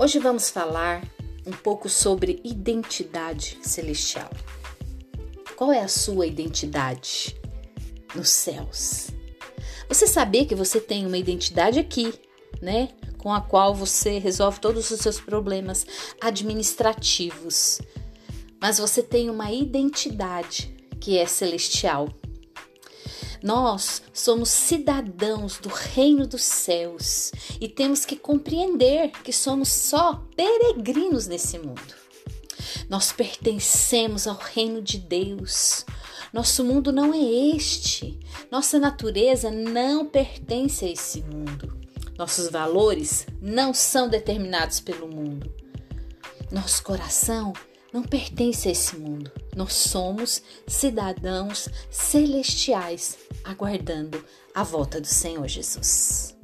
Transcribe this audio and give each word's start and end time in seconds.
Hoje 0.00 0.20
vamos 0.20 0.48
falar 0.48 1.02
um 1.44 1.50
pouco 1.50 1.88
sobre 1.88 2.40
identidade 2.44 3.58
celestial. 3.62 4.30
Qual 5.56 5.72
é 5.72 5.80
a 5.80 5.88
sua 5.88 6.24
identidade 6.24 7.36
nos 8.14 8.28
céus? 8.28 9.08
Você 9.88 10.06
sabia 10.06 10.46
que 10.46 10.54
você 10.54 10.80
tem 10.80 11.04
uma 11.04 11.18
identidade 11.18 11.80
aqui, 11.80 12.14
né? 12.62 12.90
Com 13.18 13.34
a 13.34 13.40
qual 13.40 13.74
você 13.74 14.18
resolve 14.18 14.60
todos 14.60 14.88
os 14.88 15.00
seus 15.00 15.20
problemas 15.20 15.84
administrativos. 16.20 17.80
Mas 18.60 18.78
você 18.78 19.02
tem 19.02 19.28
uma 19.28 19.50
identidade 19.50 20.76
que 21.00 21.18
é 21.18 21.26
celestial. 21.26 22.08
Nós 23.42 24.02
somos 24.12 24.48
cidadãos 24.48 25.58
do 25.58 25.68
reino 25.68 26.26
dos 26.26 26.42
céus 26.42 27.32
e 27.60 27.68
temos 27.68 28.04
que 28.04 28.16
compreender 28.16 29.10
que 29.22 29.32
somos 29.32 29.68
só 29.68 30.24
peregrinos 30.34 31.26
nesse 31.26 31.58
mundo. 31.58 31.94
Nós 32.88 33.12
pertencemos 33.12 34.26
ao 34.26 34.36
reino 34.36 34.82
de 34.82 34.98
Deus. 34.98 35.84
Nosso 36.32 36.64
mundo 36.64 36.92
não 36.92 37.14
é 37.14 37.18
este. 37.18 38.18
Nossa 38.50 38.78
natureza 38.78 39.50
não 39.50 40.06
pertence 40.06 40.84
a 40.84 40.90
esse 40.90 41.22
mundo. 41.22 41.78
Nossos 42.18 42.50
valores 42.50 43.26
não 43.40 43.72
são 43.72 44.08
determinados 44.08 44.80
pelo 44.80 45.06
mundo. 45.06 45.54
Nosso 46.50 46.82
coração 46.82 47.52
não 47.92 48.02
pertence 48.02 48.68
a 48.68 48.72
esse 48.72 48.96
mundo. 48.96 49.30
Nós 49.58 49.72
somos 49.72 50.40
cidadãos 50.68 51.68
celestiais 51.90 53.18
aguardando 53.42 54.24
a 54.54 54.62
volta 54.62 55.00
do 55.00 55.06
Senhor 55.08 55.48
Jesus. 55.48 56.37